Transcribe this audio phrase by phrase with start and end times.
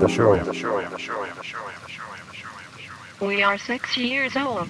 [0.00, 0.34] The show.
[3.20, 4.68] We are six years old.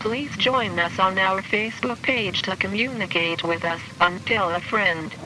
[0.00, 5.23] Please join us on our Facebook page to communicate with us until a friend.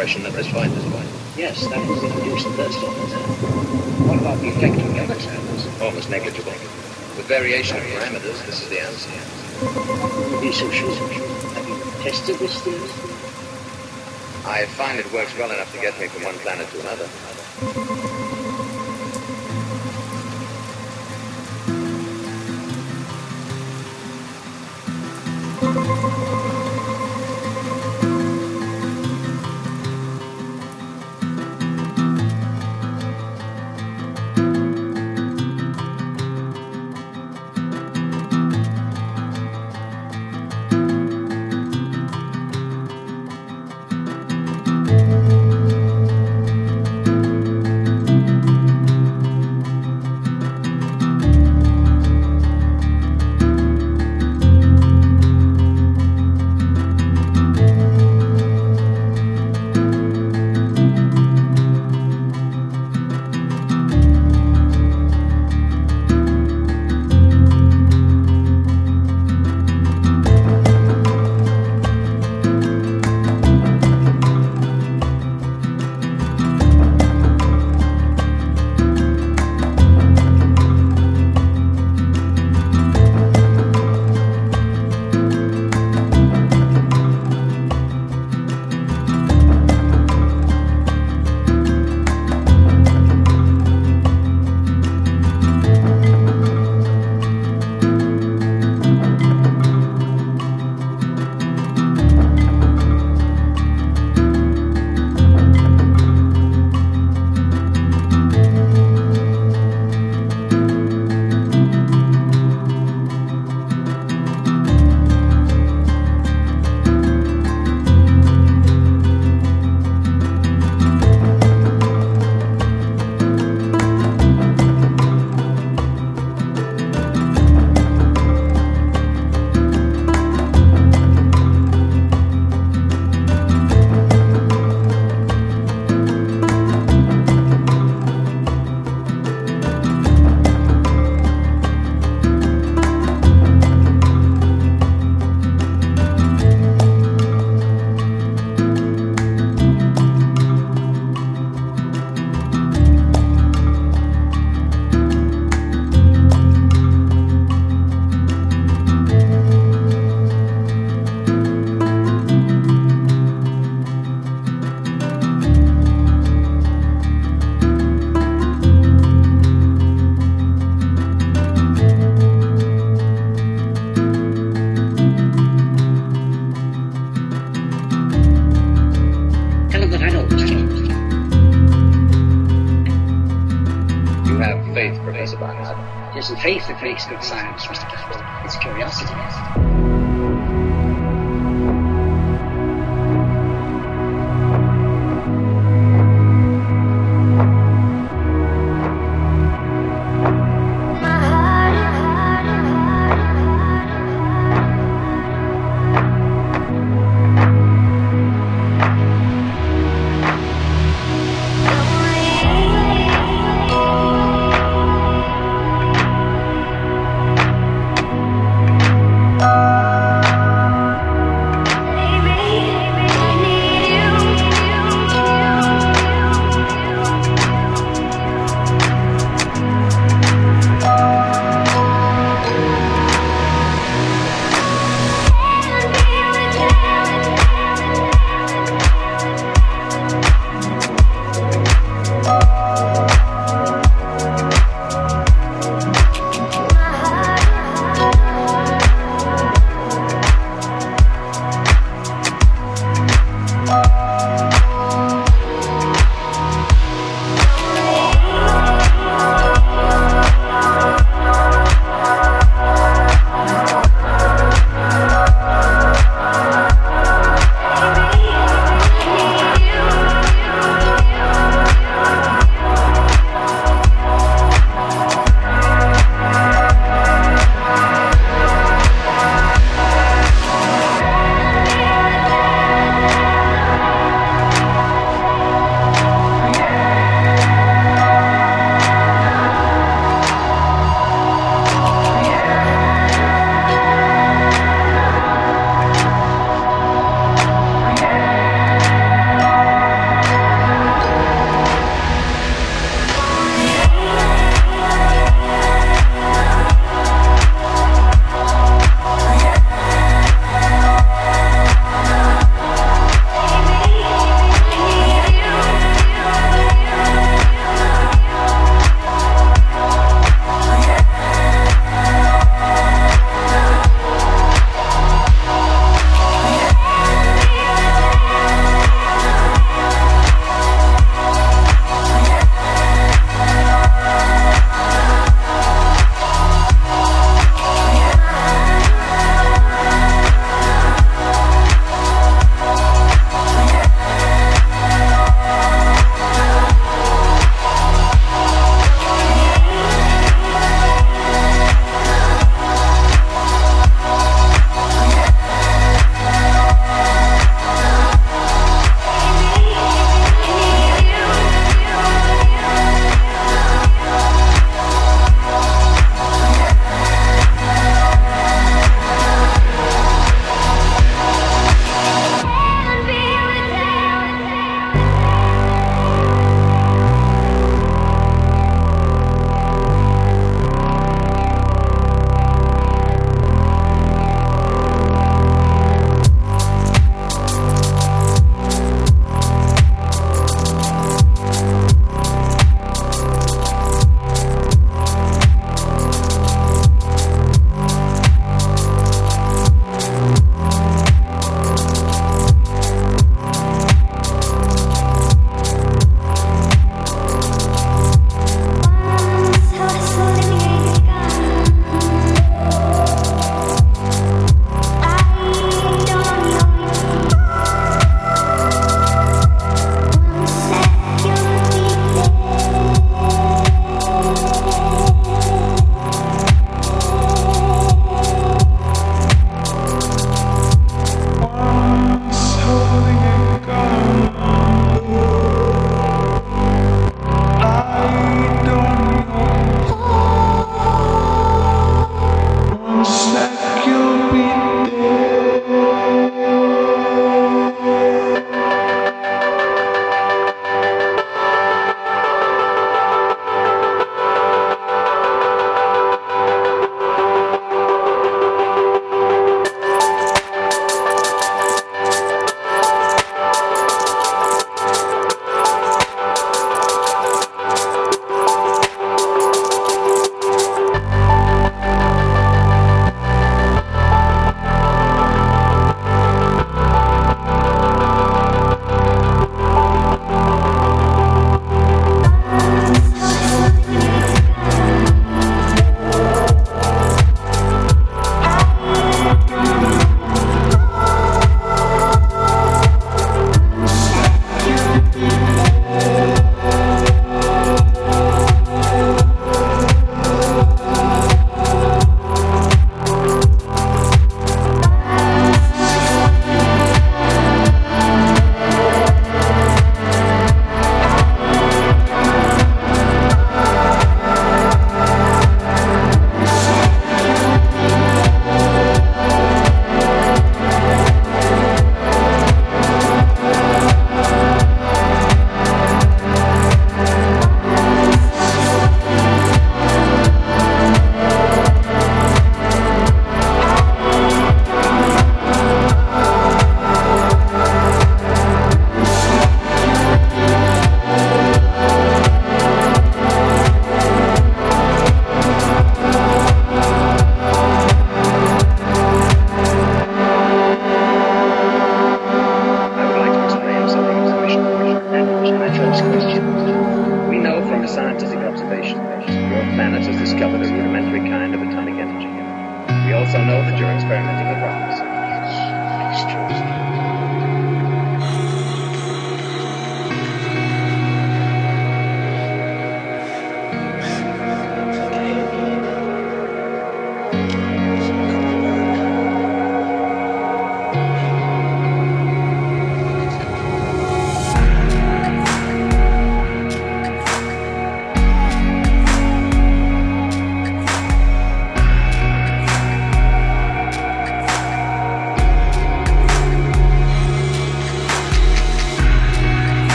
[0.00, 1.06] Expression that was fine this fine.
[1.36, 3.12] Yes, that will reduce the burst orbit.
[4.08, 5.68] What about the effect on the other terms?
[5.82, 6.52] Almost negligible.
[7.20, 9.10] With variation of parameters, this is the answer.
[10.40, 10.96] Be so sure.
[11.52, 12.88] Have you tested this theory?
[14.46, 17.08] I find it works well enough to get me from one planet to another.
[25.60, 26.39] Tell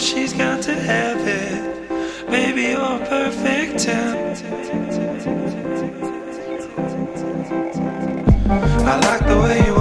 [0.00, 2.28] she's got to have it.
[2.30, 3.86] Baby, you're perfect.
[8.82, 9.79] I like the way you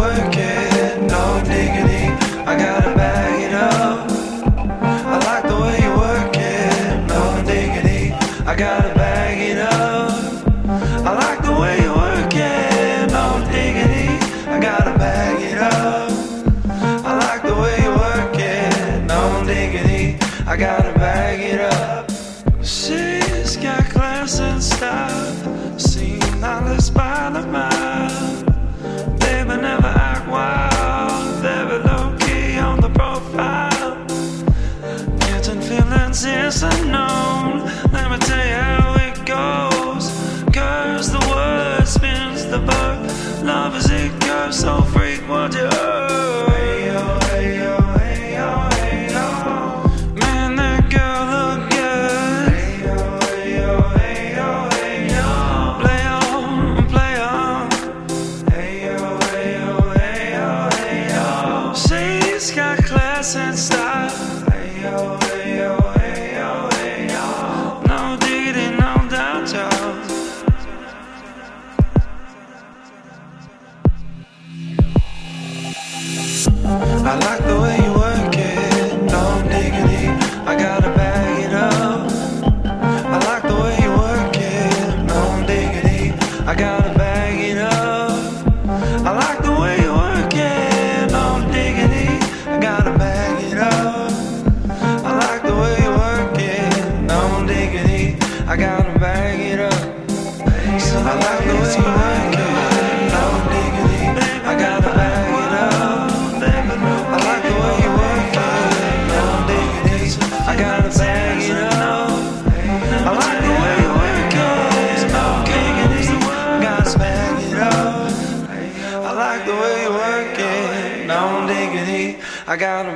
[122.59, 122.88] got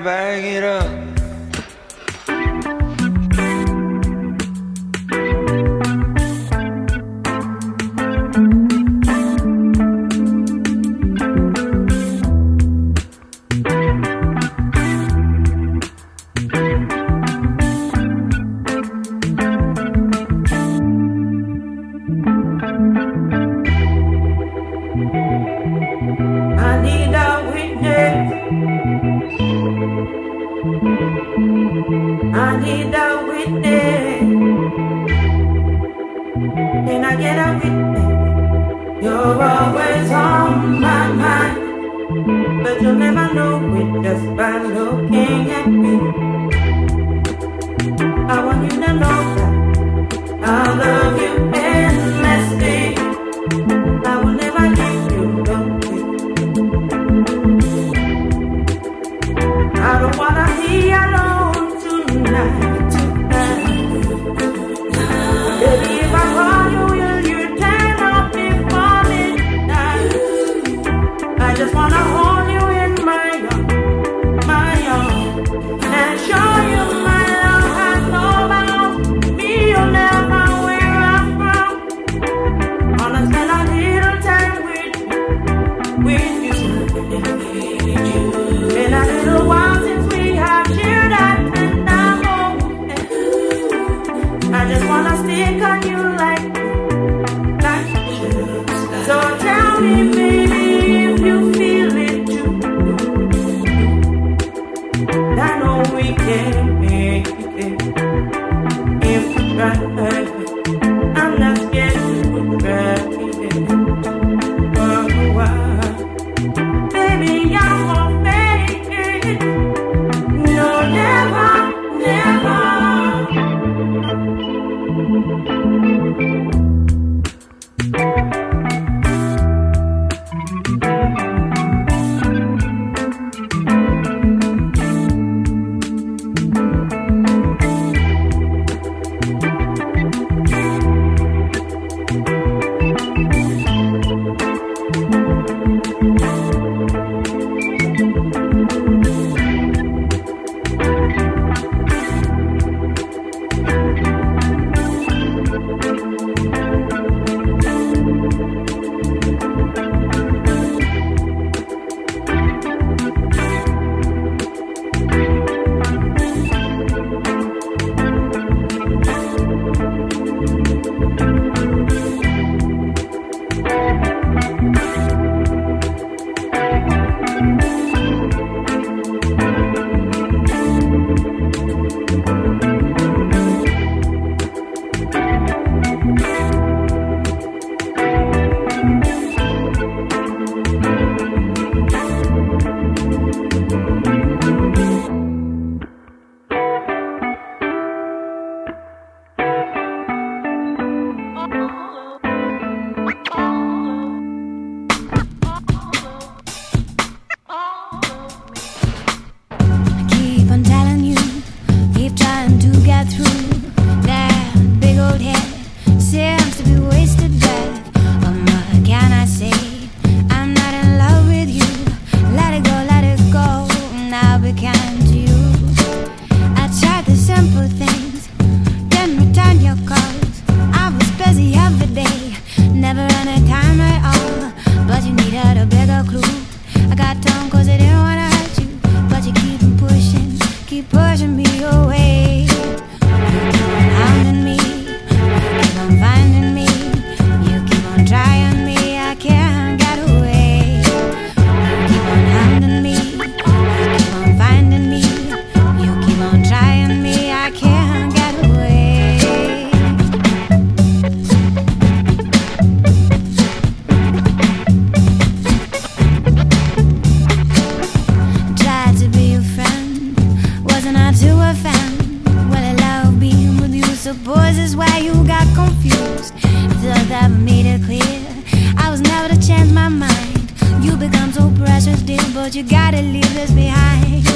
[279.23, 280.51] how to change my mind.
[280.83, 284.27] You become so precious, dear, but you gotta leave this behind.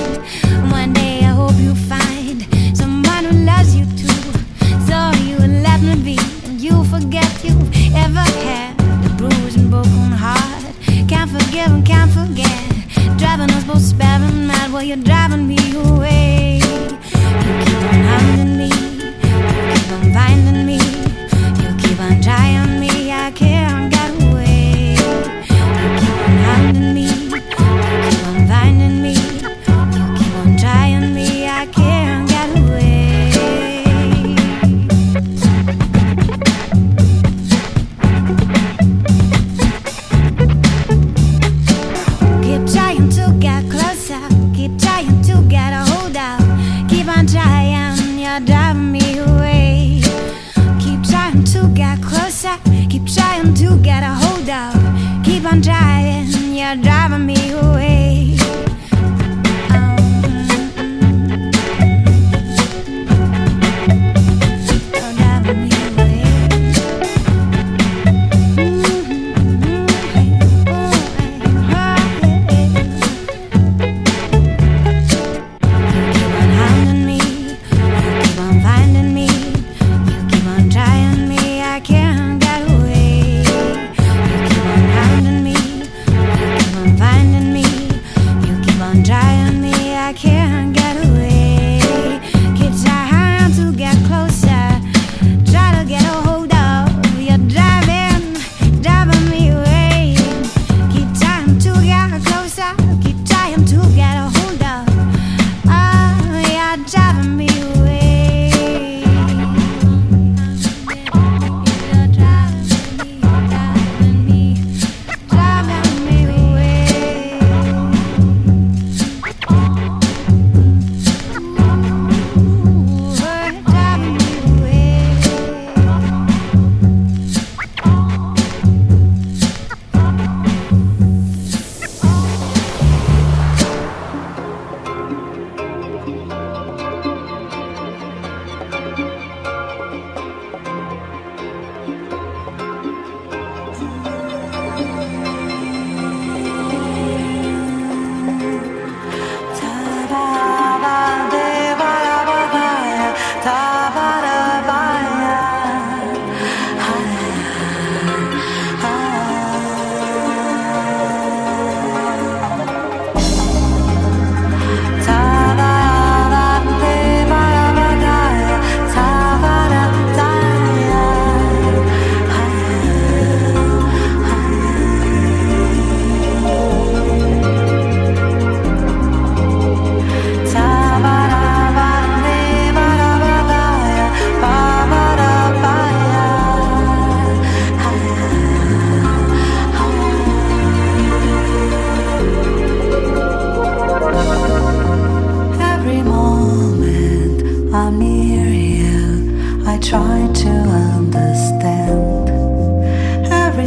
[0.71, 2.47] One day I hope you find
[2.77, 4.21] someone who loves you too.
[4.87, 4.97] So
[5.27, 7.55] you will let me be, and you forget you
[8.05, 10.63] ever had a bruised and broken heart.
[11.09, 12.63] Can't forgive and can't forget.
[13.17, 16.26] Driving us both sparing mad while you're driving me away.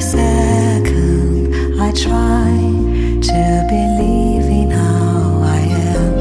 [0.00, 2.50] second I try
[3.28, 5.60] to believe in how I
[5.96, 6.14] am.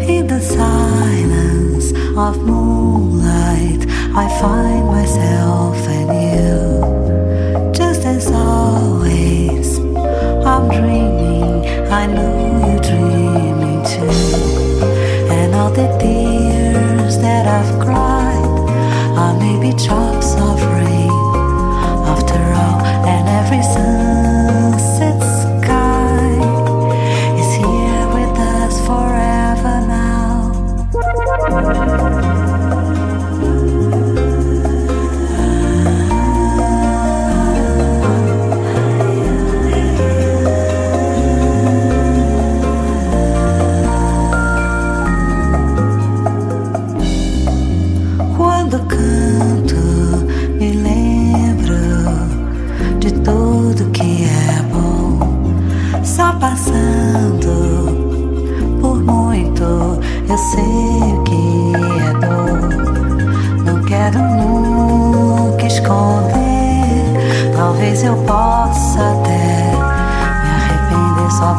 [0.00, 7.72] In the silence of moonlight, I find myself and you.
[7.72, 9.78] Just as always,
[10.44, 11.66] I'm dreaming,
[12.00, 14.10] I know you're dreaming too.
[15.30, 18.44] And all the tears that I've cried
[19.16, 20.25] are maybe drops.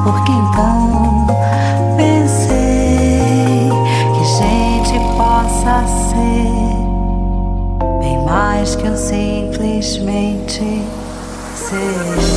[0.07, 1.27] Porque então
[1.97, 3.69] pensei
[4.13, 6.47] que gente possa ser
[7.99, 10.81] bem mais que eu simplesmente
[11.55, 12.36] ser.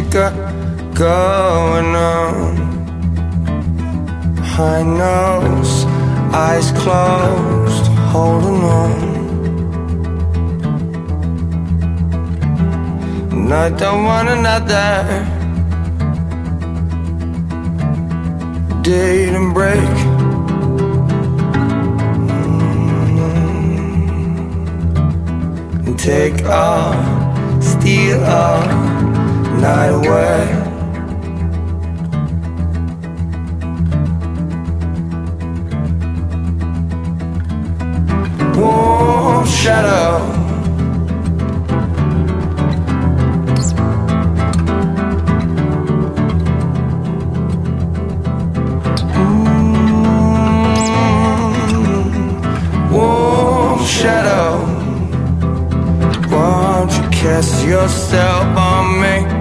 [0.00, 0.34] You got
[0.94, 2.56] going on.
[4.54, 5.84] High nose,
[6.34, 8.92] eyes closed, holding on.
[13.32, 14.88] And I don't want another
[18.82, 19.96] date and break.
[25.86, 29.09] And take off, steal off
[29.60, 30.56] night away.
[38.56, 40.40] Warm shadow.
[51.90, 54.50] Mm, warm shadow.
[56.30, 59.39] Won't you cast yourself on me?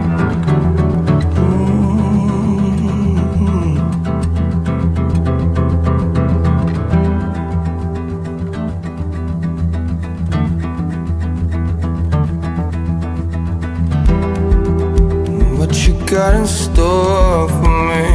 [16.29, 18.05] Got in store for me.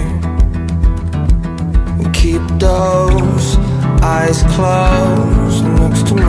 [2.13, 3.57] Keep those
[4.03, 6.23] eyes closed next to me.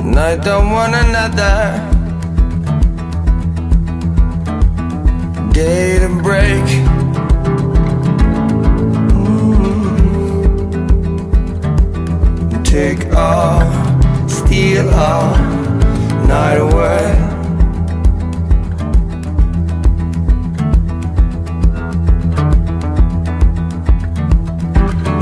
[0.00, 1.80] And I don't want another
[5.52, 6.64] day to break.
[9.30, 9.94] Mm.
[12.64, 13.70] Take all,
[14.28, 15.53] steal all
[16.26, 17.04] night away.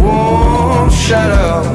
[0.00, 1.71] Warm shadow.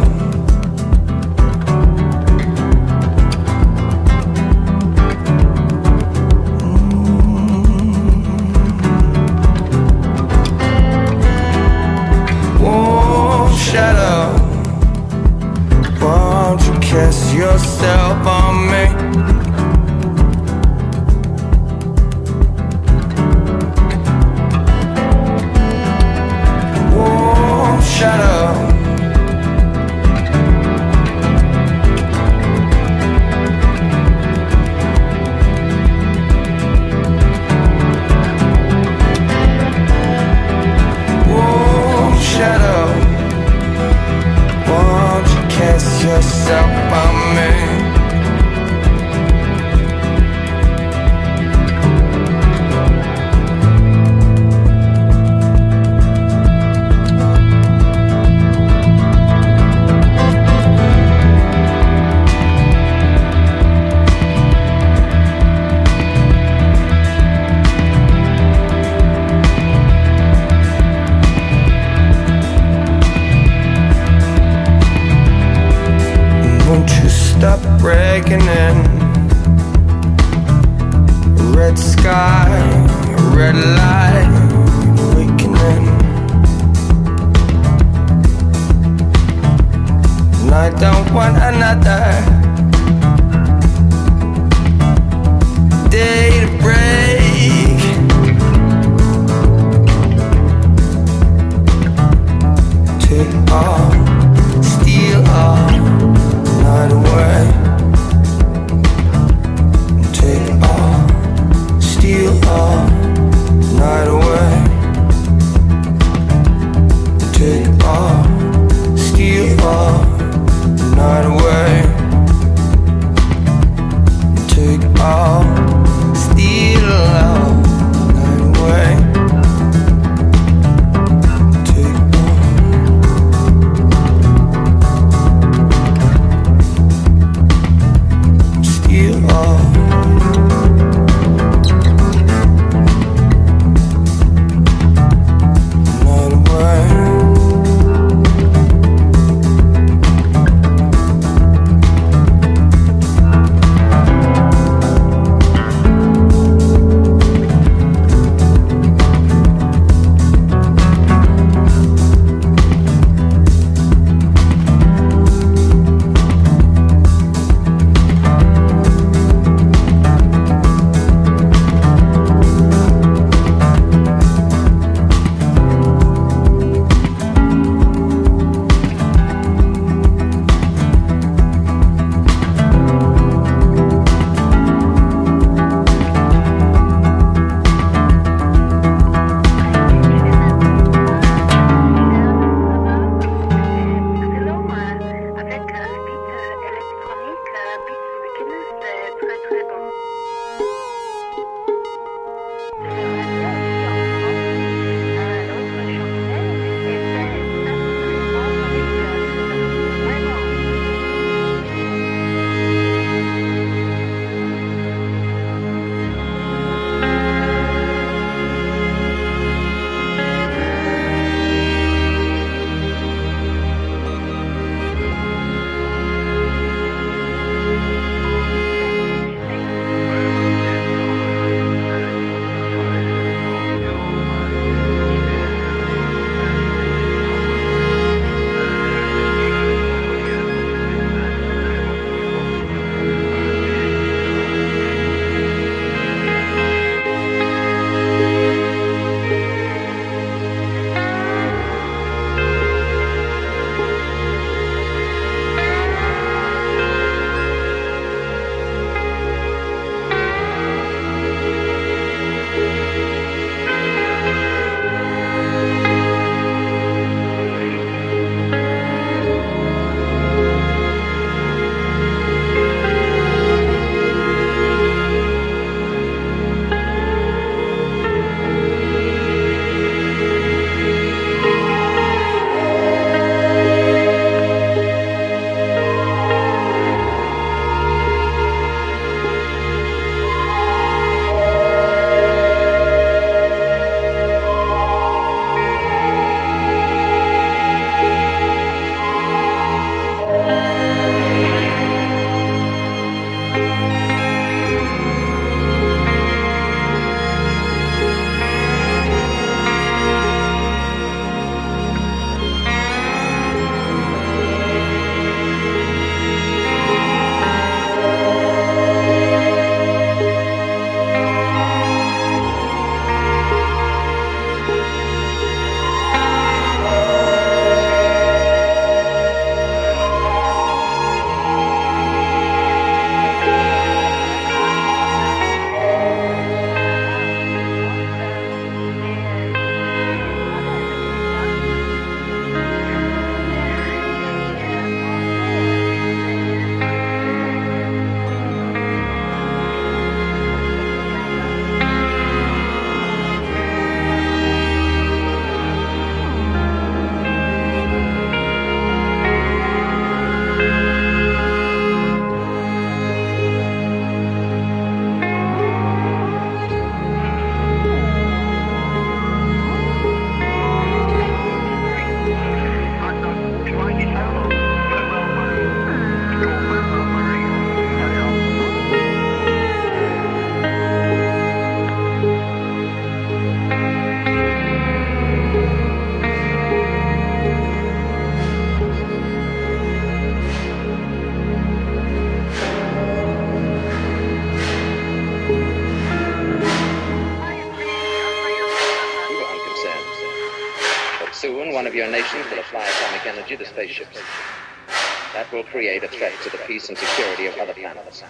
[406.00, 408.22] Create a threat to the peace and security of other planets.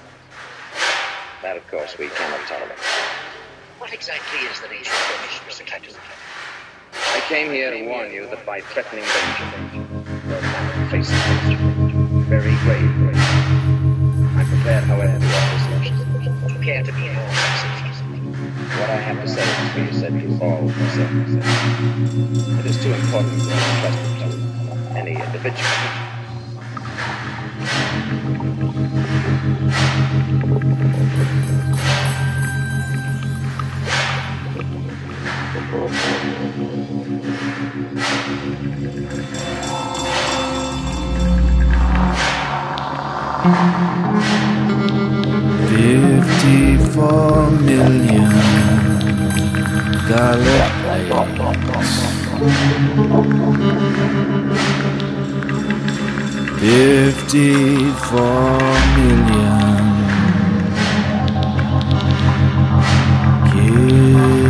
[1.41, 2.79] That, of course, we cannot tolerate.
[3.79, 5.67] What exactly is the nature of your mission, Mr.
[5.67, 5.95] Clayton?
[6.93, 9.47] I came here to warn you that by threatening danger,
[10.29, 11.19] your planet faces.
[12.31, 13.35] Very grave danger.
[14.39, 16.63] I'm prepared, however, to offer solutions.
[16.63, 17.27] Care to be more?
[18.79, 21.43] What I have to say is for you said to all concerned.
[22.59, 26.16] It is too important to entrust it to any individual.
[46.17, 48.31] Fifty-four million
[50.09, 50.67] dollar
[56.59, 58.19] Fifty-four
[58.97, 59.77] million.
[63.51, 64.46] Killing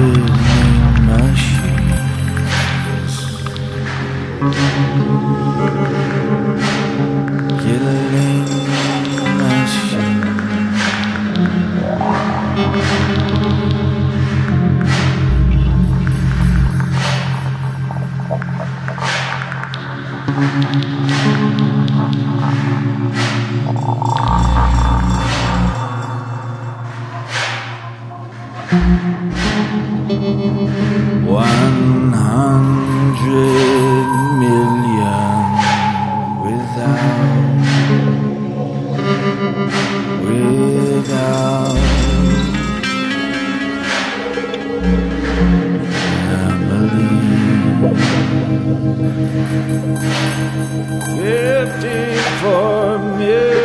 [51.68, 53.58] Fifty-four million.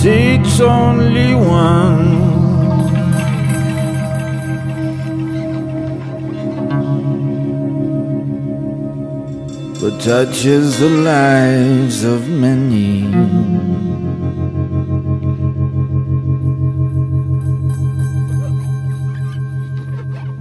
[0.00, 1.93] Seeks only one.
[10.04, 13.08] Touches the lives of many.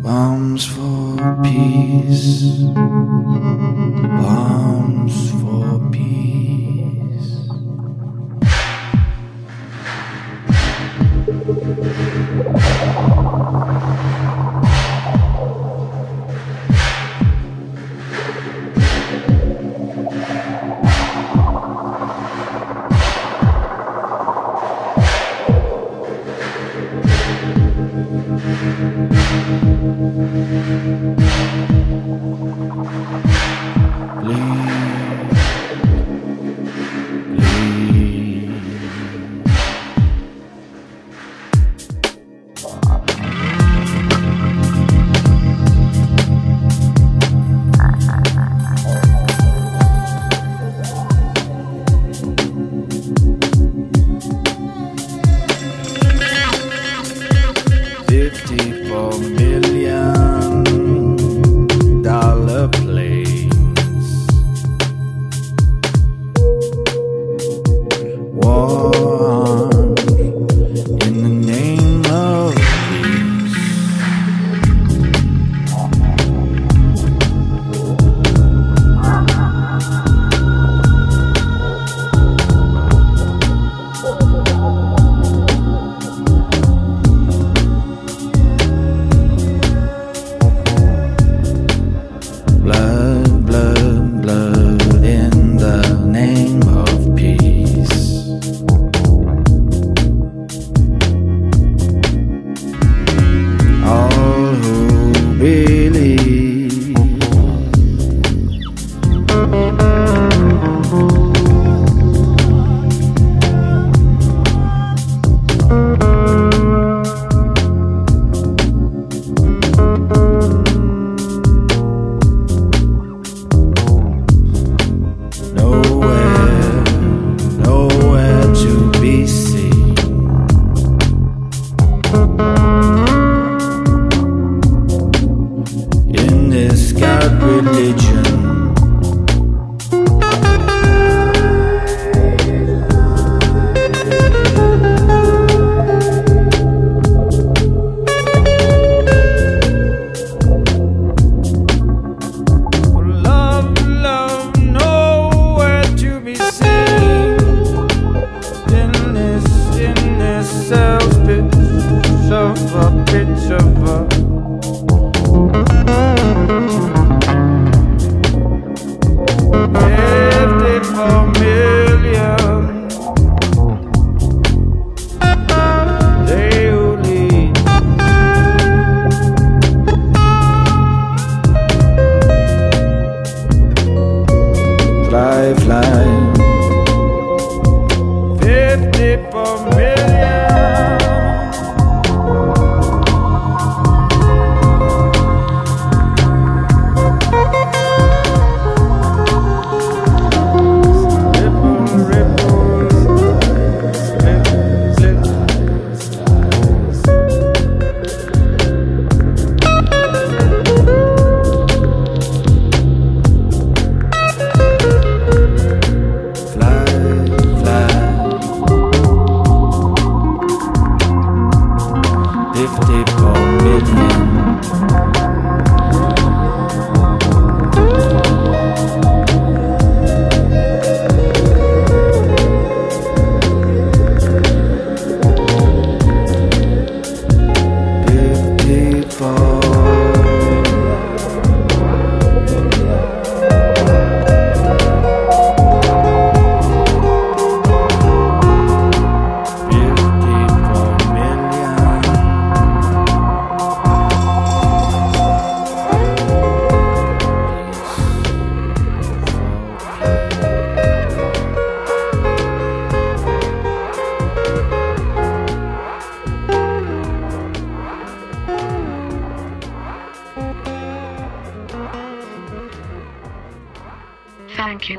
[0.01, 2.59] Bombs for peace.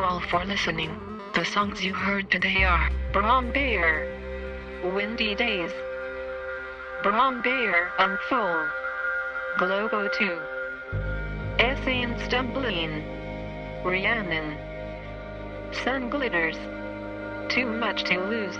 [0.04, 0.90] All for listening.
[1.34, 4.06] The songs you heard today are Brom Bear,
[4.94, 5.70] Windy Days,
[7.02, 8.68] Brom Bear Unfold,
[9.58, 10.38] Globo 2,
[11.58, 13.04] Essaying Stumbling,
[13.84, 14.56] Rhiannon,
[15.72, 16.56] Sun Glitters,
[17.48, 18.58] Too Much to Lose,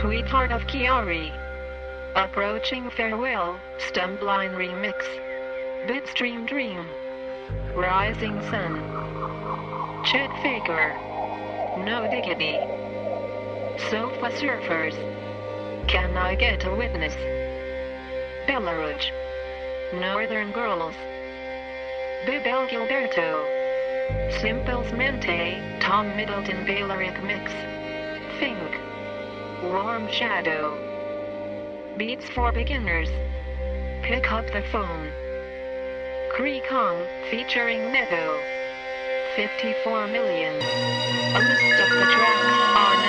[0.00, 1.32] Sweetheart of Kiari,
[2.16, 5.04] Approaching Farewell, Stumbline Remix,
[5.86, 6.86] Bitstream Dream,
[7.74, 8.99] Rising Sun,
[10.04, 10.96] Chet Faker,
[11.84, 12.56] No Diggity,
[13.90, 14.96] Sofa Surfers,
[15.88, 17.14] Can I Get a Witness,
[18.48, 19.04] Belarus,
[19.92, 20.94] Northern Girls,
[22.24, 23.44] Bebel Gilberto,
[24.40, 27.52] Simplesmente, Tom Middleton Balearic Mix,
[28.40, 28.80] Think,
[29.62, 30.78] Warm Shadow,
[31.98, 33.10] Beats for Beginners,
[34.02, 35.12] Pick Up the Phone,
[36.32, 38.59] Cree Kong featuring Neto,
[39.40, 40.54] 54 million.
[40.54, 42.44] A list of the tracks
[42.76, 42.99] are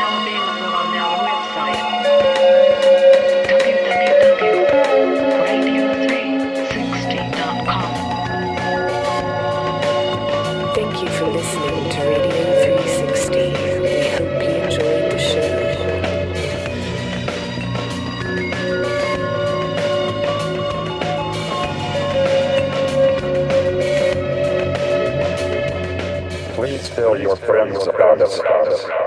[27.01, 29.00] Tell your friends about us.